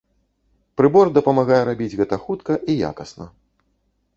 [0.79, 3.25] Прыбор дапамагае рабіць гэта хутка і якасна.